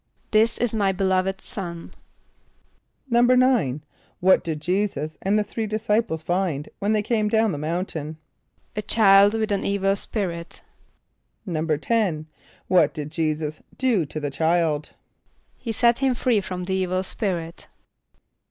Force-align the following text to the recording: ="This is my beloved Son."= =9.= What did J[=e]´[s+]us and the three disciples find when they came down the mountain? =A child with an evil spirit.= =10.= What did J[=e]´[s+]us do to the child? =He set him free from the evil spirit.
="This 0.31 0.57
is 0.57 0.73
my 0.73 0.91
beloved 0.91 1.39
Son."= 1.41 1.91
=9.= 3.11 3.81
What 4.19 4.43
did 4.43 4.59
J[=e]´[s+]us 4.59 5.15
and 5.21 5.37
the 5.37 5.43
three 5.43 5.67
disciples 5.67 6.23
find 6.23 6.69
when 6.79 6.93
they 6.93 7.03
came 7.03 7.27
down 7.29 7.51
the 7.51 7.59
mountain? 7.59 8.17
=A 8.75 8.81
child 8.81 9.35
with 9.35 9.51
an 9.51 9.63
evil 9.63 9.95
spirit.= 9.95 10.63
=10.= 11.47 12.25
What 12.67 12.95
did 12.95 13.11
J[=e]´[s+]us 13.11 13.61
do 13.77 14.03
to 14.07 14.19
the 14.19 14.31
child? 14.31 14.93
=He 15.59 15.71
set 15.71 15.99
him 15.99 16.15
free 16.15 16.41
from 16.41 16.63
the 16.65 16.73
evil 16.73 17.03
spirit. 17.03 17.67